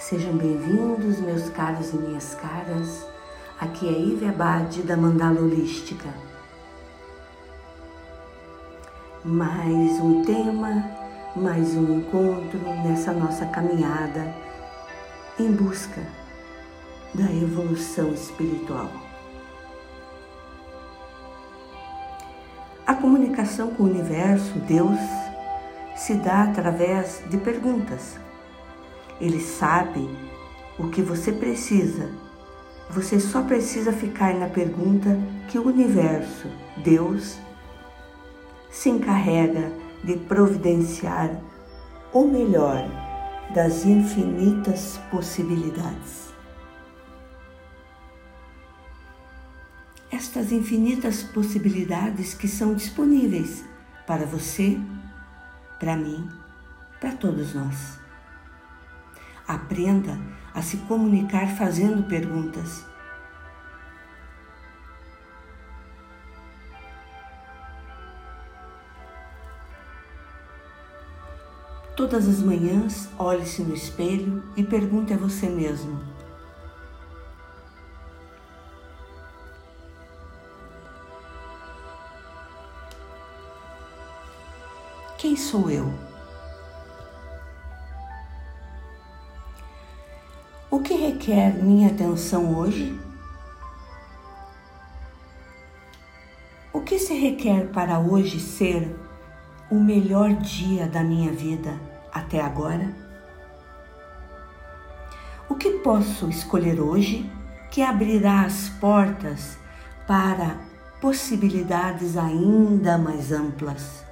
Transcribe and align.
Sejam 0.00 0.32
bem-vindos, 0.32 1.20
meus 1.20 1.50
caros 1.50 1.92
e 1.92 1.96
minhas 1.96 2.34
caras. 2.34 3.06
Aqui 3.60 3.86
é 3.86 3.92
Ive 3.92 4.28
Abade 4.28 4.82
da 4.82 4.96
Mandala 4.96 5.38
Holística. 5.42 6.08
Mais 9.22 10.00
um 10.00 10.24
tema, 10.24 10.90
mais 11.36 11.76
um 11.76 11.98
encontro 11.98 12.58
nessa 12.82 13.12
nossa 13.12 13.44
caminhada 13.44 14.34
em 15.38 15.52
busca 15.52 16.00
da 17.12 17.30
evolução 17.30 18.08
espiritual. 18.14 18.88
A 22.86 22.94
comunicação 22.94 23.74
com 23.74 23.82
o 23.82 23.90
universo, 23.90 24.58
Deus, 24.60 24.98
se 25.94 26.14
dá 26.14 26.44
através 26.44 27.22
de 27.28 27.36
perguntas 27.36 28.18
ele 29.20 29.40
sabe 29.40 30.08
o 30.78 30.88
que 30.88 31.02
você 31.02 31.30
precisa. 31.30 32.08
Você 32.88 33.20
só 33.20 33.42
precisa 33.42 33.92
ficar 33.92 34.34
na 34.34 34.48
pergunta 34.48 35.16
que 35.48 35.58
o 35.58 35.66
universo, 35.66 36.48
Deus, 36.78 37.38
se 38.70 38.88
encarrega 38.88 39.70
de 40.02 40.16
providenciar 40.16 41.30
o 42.12 42.24
melhor 42.24 42.88
das 43.54 43.84
infinitas 43.84 44.98
possibilidades. 45.10 46.30
Estas 50.10 50.50
infinitas 50.50 51.22
possibilidades 51.22 52.34
que 52.34 52.48
são 52.48 52.74
disponíveis 52.74 53.64
para 54.06 54.24
você, 54.26 54.78
para 55.78 55.96
mim, 55.96 56.28
para 57.00 57.12
todos 57.12 57.54
nós. 57.54 57.99
Aprenda 59.50 60.16
a 60.54 60.62
se 60.62 60.76
comunicar 60.76 61.56
fazendo 61.56 62.04
perguntas. 62.04 62.86
Todas 71.96 72.28
as 72.28 72.40
manhãs, 72.40 73.10
olhe-se 73.18 73.62
no 73.62 73.74
espelho 73.74 74.40
e 74.56 74.62
pergunte 74.62 75.12
a 75.12 75.16
você 75.16 75.48
mesmo: 75.48 76.00
Quem 85.18 85.34
sou 85.34 85.68
eu? 85.68 86.09
O 90.72 90.78
que 90.78 90.94
requer 90.94 91.52
minha 91.60 91.88
atenção 91.88 92.56
hoje? 92.56 92.96
O 96.72 96.80
que 96.80 96.96
se 96.96 97.12
requer 97.12 97.66
para 97.72 97.98
hoje 97.98 98.38
ser 98.38 98.96
o 99.68 99.74
melhor 99.74 100.32
dia 100.34 100.86
da 100.86 101.02
minha 101.02 101.32
vida 101.32 101.74
até 102.12 102.40
agora? 102.40 102.88
O 105.48 105.56
que 105.56 105.70
posso 105.78 106.28
escolher 106.28 106.80
hoje 106.80 107.28
que 107.68 107.82
abrirá 107.82 108.42
as 108.42 108.68
portas 108.68 109.58
para 110.06 110.56
possibilidades 111.00 112.16
ainda 112.16 112.96
mais 112.96 113.32
amplas? 113.32 114.04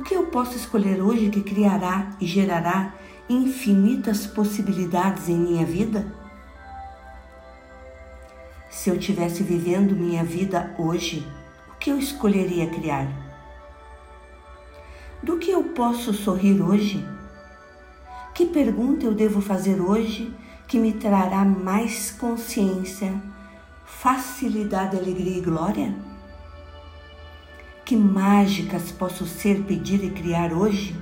O 0.00 0.02
que 0.02 0.14
eu 0.14 0.28
posso 0.28 0.56
escolher 0.56 1.02
hoje 1.02 1.28
que 1.28 1.42
criará 1.42 2.16
e 2.18 2.24
gerará 2.24 2.94
infinitas 3.28 4.26
possibilidades 4.26 5.28
em 5.28 5.36
minha 5.36 5.66
vida? 5.66 6.10
Se 8.70 8.88
eu 8.88 8.98
tivesse 8.98 9.42
vivendo 9.42 9.94
minha 9.94 10.24
vida 10.24 10.74
hoje, 10.78 11.30
o 11.70 11.78
que 11.78 11.90
eu 11.90 11.98
escolheria 11.98 12.70
criar? 12.70 13.08
Do 15.22 15.36
que 15.36 15.50
eu 15.50 15.64
posso 15.64 16.14
sorrir 16.14 16.62
hoje? 16.62 17.06
Que 18.34 18.46
pergunta 18.46 19.04
eu 19.04 19.12
devo 19.12 19.42
fazer 19.42 19.82
hoje 19.82 20.34
que 20.66 20.78
me 20.78 20.94
trará 20.94 21.44
mais 21.44 22.10
consciência, 22.10 23.22
facilidade, 23.84 24.96
alegria 24.96 25.36
e 25.36 25.42
glória? 25.42 26.09
Que 27.84 27.96
mágicas 27.96 28.92
posso 28.92 29.26
ser, 29.26 29.64
pedir 29.64 30.04
e 30.04 30.10
criar 30.10 30.52
hoje? 30.52 30.96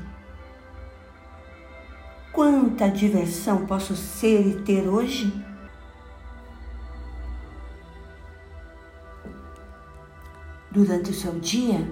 Quanta 2.33 2.89
diversão 2.89 3.67
posso 3.67 3.97
ser 3.97 4.47
e 4.47 4.63
ter 4.63 4.89
hoje? 4.89 5.33
Durante 10.71 11.11
o 11.11 11.15
seu 11.15 11.39
dia, 11.41 11.87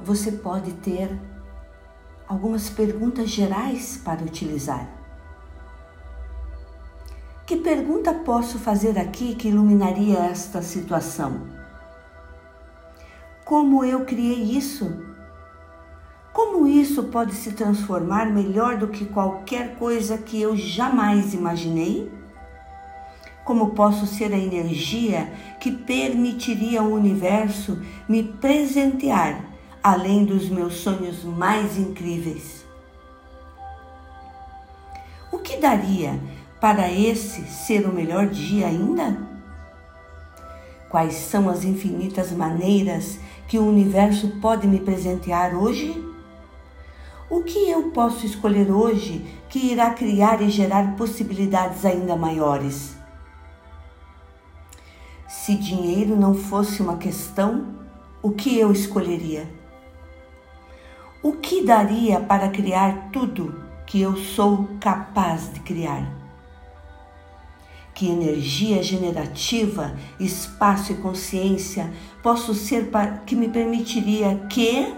você 0.00 0.32
pode 0.32 0.72
ter 0.72 1.08
algumas 2.26 2.68
perguntas 2.68 3.30
gerais 3.30 3.96
para 3.96 4.22
utilizar. 4.22 4.88
Que 7.46 7.56
pergunta 7.56 8.12
posso 8.12 8.58
fazer 8.58 8.98
aqui 8.98 9.36
que 9.36 9.48
iluminaria 9.48 10.18
esta 10.18 10.60
situação? 10.60 11.65
Como 13.46 13.84
eu 13.84 14.04
criei 14.04 14.42
isso? 14.42 14.92
Como 16.32 16.66
isso 16.66 17.04
pode 17.04 17.32
se 17.32 17.52
transformar 17.52 18.26
melhor 18.26 18.76
do 18.76 18.88
que 18.88 19.04
qualquer 19.04 19.76
coisa 19.76 20.18
que 20.18 20.42
eu 20.42 20.56
jamais 20.56 21.32
imaginei? 21.32 22.10
Como 23.44 23.70
posso 23.70 24.04
ser 24.04 24.32
a 24.32 24.36
energia 24.36 25.32
que 25.60 25.70
permitiria 25.70 26.80
ao 26.80 26.88
universo 26.88 27.80
me 28.08 28.24
presentear 28.24 29.44
além 29.80 30.24
dos 30.24 30.48
meus 30.48 30.78
sonhos 30.78 31.22
mais 31.22 31.78
incríveis? 31.78 32.66
O 35.30 35.38
que 35.38 35.56
daria 35.58 36.18
para 36.60 36.90
esse 36.90 37.42
ser 37.42 37.86
o 37.86 37.94
melhor 37.94 38.26
dia 38.26 38.66
ainda? 38.66 39.35
Quais 40.88 41.14
são 41.14 41.48
as 41.48 41.64
infinitas 41.64 42.30
maneiras 42.32 43.18
que 43.48 43.58
o 43.58 43.66
universo 43.66 44.28
pode 44.40 44.66
me 44.66 44.78
presentear 44.78 45.54
hoje? 45.54 46.04
O 47.28 47.42
que 47.42 47.68
eu 47.68 47.90
posso 47.90 48.24
escolher 48.24 48.70
hoje 48.70 49.26
que 49.48 49.58
irá 49.58 49.90
criar 49.90 50.40
e 50.40 50.48
gerar 50.48 50.96
possibilidades 50.96 51.84
ainda 51.84 52.14
maiores? 52.14 52.96
Se 55.28 55.56
dinheiro 55.56 56.14
não 56.14 56.34
fosse 56.34 56.80
uma 56.80 56.98
questão, 56.98 57.74
o 58.22 58.30
que 58.30 58.56
eu 58.58 58.70
escolheria? 58.70 59.48
O 61.20 61.32
que 61.32 61.64
daria 61.64 62.20
para 62.20 62.48
criar 62.48 63.10
tudo 63.12 63.60
que 63.86 64.00
eu 64.00 64.16
sou 64.16 64.68
capaz 64.80 65.52
de 65.52 65.58
criar? 65.60 66.15
Que 67.96 68.06
energia 68.06 68.82
generativa, 68.82 69.96
espaço 70.20 70.92
e 70.92 70.96
consciência 70.96 71.90
posso 72.22 72.52
ser 72.52 72.90
que 73.24 73.34
me 73.34 73.48
permitiria 73.48 74.36
que 74.50 74.94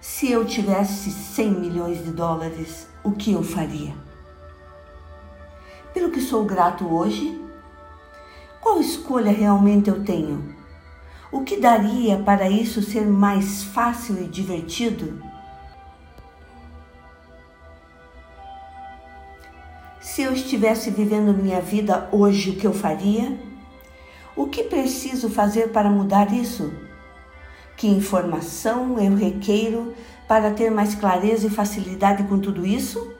se 0.00 0.32
eu 0.32 0.44
tivesse 0.44 1.12
100 1.12 1.50
milhões 1.52 2.04
de 2.04 2.10
dólares, 2.10 2.88
o 3.04 3.12
que 3.12 3.32
eu 3.32 3.44
faria? 3.44 3.94
Pelo 5.94 6.10
que 6.10 6.20
sou 6.20 6.44
grato 6.44 6.92
hoje, 6.92 7.40
qual 8.60 8.80
escolha 8.80 9.30
realmente 9.30 9.90
eu 9.90 10.02
tenho? 10.02 10.56
O 11.30 11.44
que 11.44 11.56
daria 11.56 12.18
para 12.18 12.50
isso 12.50 12.82
ser 12.82 13.06
mais 13.06 13.62
fácil 13.62 14.20
e 14.20 14.26
divertido? 14.26 15.31
Se 20.14 20.20
eu 20.20 20.34
estivesse 20.34 20.90
vivendo 20.90 21.32
minha 21.32 21.62
vida 21.62 22.06
hoje, 22.12 22.50
o 22.50 22.56
que 22.56 22.66
eu 22.66 22.74
faria? 22.74 23.34
O 24.36 24.44
que 24.44 24.62
preciso 24.62 25.30
fazer 25.30 25.70
para 25.72 25.88
mudar 25.88 26.34
isso? 26.34 26.70
Que 27.78 27.88
informação 27.88 29.00
eu 29.00 29.16
requeiro 29.16 29.94
para 30.28 30.50
ter 30.50 30.70
mais 30.70 30.94
clareza 30.94 31.46
e 31.46 31.50
facilidade 31.50 32.24
com 32.24 32.38
tudo 32.38 32.66
isso? 32.66 33.10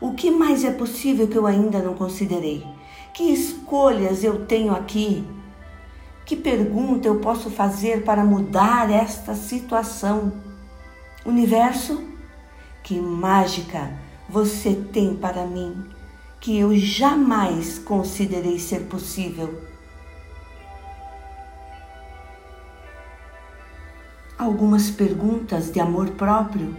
O 0.00 0.14
que 0.14 0.28
mais 0.28 0.64
é 0.64 0.72
possível 0.72 1.28
que 1.28 1.38
eu 1.38 1.46
ainda 1.46 1.78
não 1.78 1.94
considerei? 1.94 2.66
Que 3.14 3.32
escolhas 3.32 4.24
eu 4.24 4.44
tenho 4.44 4.74
aqui? 4.74 5.24
Que 6.26 6.34
pergunta 6.34 7.06
eu 7.06 7.20
posso 7.20 7.48
fazer 7.48 8.02
para 8.02 8.24
mudar 8.24 8.90
esta 8.90 9.36
situação? 9.36 10.32
Universo, 11.24 12.02
que 12.82 13.00
mágica 13.00 13.92
você 14.28 14.74
tem 14.74 15.14
para 15.14 15.46
mim 15.46 15.94
que 16.44 16.58
eu 16.58 16.76
jamais 16.76 17.78
considerei 17.78 18.58
ser 18.58 18.80
possível. 18.80 19.62
algumas 24.36 24.90
perguntas 24.90 25.72
de 25.72 25.80
amor 25.80 26.10
próprio. 26.10 26.76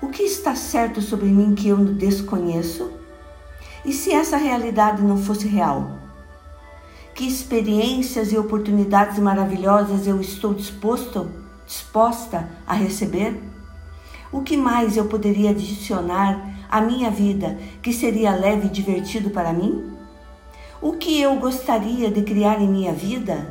O 0.00 0.08
que 0.08 0.22
está 0.22 0.54
certo 0.54 1.02
sobre 1.02 1.26
mim 1.26 1.54
que 1.54 1.68
eu 1.68 1.76
desconheço? 1.76 2.90
E 3.84 3.92
se 3.92 4.10
essa 4.10 4.38
realidade 4.38 5.02
não 5.02 5.18
fosse 5.18 5.46
real? 5.46 5.98
Que 7.14 7.26
experiências 7.26 8.32
e 8.32 8.38
oportunidades 8.38 9.18
maravilhosas 9.18 10.06
eu 10.06 10.18
estou 10.18 10.54
disposto, 10.54 11.30
disposta 11.66 12.48
a 12.66 12.72
receber? 12.72 13.38
O 14.32 14.40
que 14.40 14.56
mais 14.56 14.96
eu 14.96 15.04
poderia 15.08 15.50
adicionar 15.50 16.53
à 16.74 16.80
minha 16.80 17.08
vida 17.08 17.56
que 17.80 17.92
seria 17.92 18.34
leve 18.34 18.66
e 18.66 18.68
divertido 18.68 19.30
para 19.30 19.52
mim? 19.52 19.92
O 20.82 20.94
que 20.94 21.20
eu 21.20 21.36
gostaria 21.36 22.10
de 22.10 22.22
criar 22.22 22.60
em 22.60 22.66
minha 22.66 22.92
vida? 22.92 23.46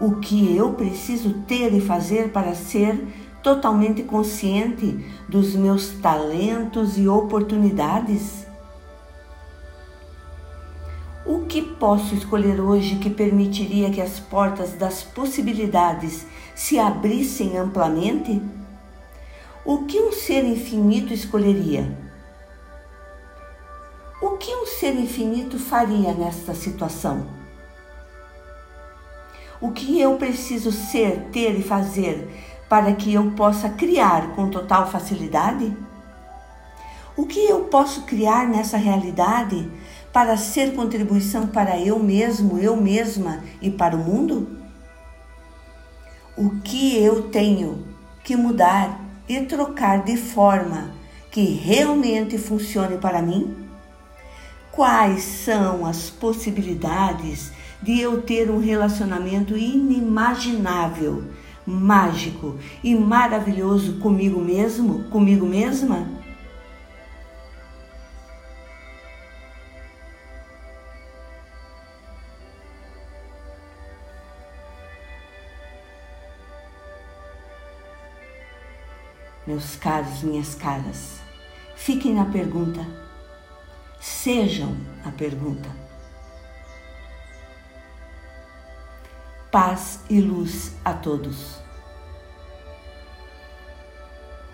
O 0.00 0.20
que 0.20 0.56
eu 0.56 0.72
preciso 0.74 1.34
ter 1.48 1.74
e 1.74 1.80
fazer 1.80 2.30
para 2.30 2.54
ser 2.54 2.96
totalmente 3.42 4.04
consciente 4.04 5.04
dos 5.28 5.56
meus 5.56 5.88
talentos 5.94 6.96
e 6.96 7.08
oportunidades? 7.08 8.46
O 11.26 11.40
que 11.40 11.60
posso 11.60 12.14
escolher 12.14 12.60
hoje 12.60 13.00
que 13.00 13.10
permitiria 13.10 13.90
que 13.90 14.00
as 14.00 14.20
portas 14.20 14.74
das 14.74 15.02
possibilidades 15.02 16.24
se 16.54 16.78
abrissem 16.78 17.58
amplamente? 17.58 18.40
O 19.64 19.78
que 19.86 19.98
um 19.98 20.12
ser 20.12 20.44
infinito 20.44 21.12
escolheria? 21.12 22.07
O 24.20 24.30
que 24.30 24.52
um 24.52 24.66
ser 24.66 24.96
infinito 24.96 25.60
faria 25.60 26.12
nesta 26.12 26.52
situação? 26.52 27.28
O 29.60 29.70
que 29.70 30.00
eu 30.00 30.16
preciso 30.16 30.72
ser, 30.72 31.28
ter 31.30 31.56
e 31.56 31.62
fazer 31.62 32.28
para 32.68 32.92
que 32.94 33.14
eu 33.14 33.30
possa 33.32 33.68
criar 33.68 34.34
com 34.34 34.50
total 34.50 34.90
facilidade? 34.90 35.72
O 37.16 37.26
que 37.26 37.46
eu 37.46 37.66
posso 37.66 38.02
criar 38.02 38.48
nessa 38.48 38.76
realidade 38.76 39.70
para 40.12 40.36
ser 40.36 40.74
contribuição 40.74 41.46
para 41.46 41.78
eu 41.78 42.00
mesmo, 42.00 42.58
eu 42.58 42.76
mesma 42.76 43.44
e 43.62 43.70
para 43.70 43.94
o 43.94 44.00
mundo? 44.00 44.58
O 46.36 46.58
que 46.58 47.00
eu 47.00 47.28
tenho 47.28 47.86
que 48.24 48.34
mudar 48.36 49.00
e 49.28 49.40
trocar 49.42 50.02
de 50.02 50.16
forma 50.16 50.92
que 51.30 51.44
realmente 51.54 52.36
funcione 52.36 52.98
para 52.98 53.22
mim? 53.22 53.67
Quais 54.78 55.24
são 55.24 55.84
as 55.84 56.08
possibilidades 56.08 57.50
de 57.82 58.00
eu 58.00 58.22
ter 58.22 58.48
um 58.48 58.60
relacionamento 58.60 59.56
inimaginável, 59.56 61.24
mágico 61.66 62.56
e 62.80 62.94
maravilhoso 62.94 63.98
comigo 63.98 64.40
mesmo, 64.40 65.02
comigo 65.10 65.44
mesma? 65.44 66.06
Meus 79.44 79.74
caros, 79.74 80.22
minhas 80.22 80.54
caras, 80.54 81.18
fiquem 81.74 82.14
na 82.14 82.26
pergunta 82.26 83.07
Sejam 84.00 84.76
a 85.04 85.10
pergunta. 85.10 85.68
Paz 89.50 90.00
e 90.08 90.20
luz 90.20 90.72
a 90.84 90.92
todos. 90.92 91.67